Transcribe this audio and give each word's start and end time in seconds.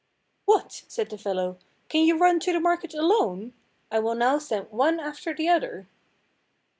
"What!" 0.45 0.81
said 0.87 1.11
the 1.11 1.17
fellow, 1.19 1.59
"can 1.87 2.07
you 2.07 2.17
run 2.17 2.39
to 2.39 2.51
the 2.51 2.59
market 2.59 2.95
alone? 2.95 3.53
I 3.91 3.99
will 3.99 4.15
now 4.15 4.39
send 4.39 4.71
one 4.71 4.99
after 4.99 5.31
the 5.31 5.47
other." 5.47 5.89